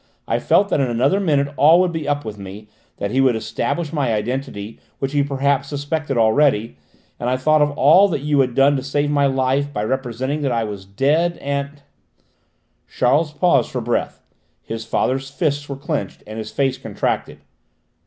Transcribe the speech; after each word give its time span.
I 0.27 0.39
felt 0.39 0.69
that 0.69 0.79
in 0.79 0.89
another 0.89 1.19
minute 1.19 1.53
all 1.57 1.79
would 1.79 1.91
be 1.91 2.07
up 2.07 2.25
with 2.25 2.39
me 2.39 2.67
that 2.97 3.11
he 3.11 3.21
would 3.21 3.35
establish 3.35 3.93
my 3.93 4.11
identity, 4.11 4.79
which 4.97 5.11
he 5.11 5.21
perhaps 5.21 5.67
suspected 5.67 6.17
already 6.17 6.75
and 7.19 7.29
I 7.29 7.37
thought 7.37 7.61
of 7.61 7.69
all 7.77 8.17
you 8.17 8.39
had 8.39 8.55
done 8.55 8.75
to 8.77 8.81
save 8.81 9.11
my 9.11 9.27
life 9.27 9.71
by 9.71 9.83
representing 9.83 10.41
that 10.41 10.51
I 10.51 10.63
was 10.63 10.85
dead, 10.85 11.37
and" 11.37 11.83
Charles 12.97 13.31
paused 13.31 13.69
for 13.69 13.79
breath. 13.79 14.23
His 14.63 14.85
father's 14.85 15.29
fists 15.29 15.69
were 15.69 15.75
clenched 15.75 16.23
and 16.25 16.39
his 16.39 16.49
face 16.51 16.79
contracted. 16.79 17.37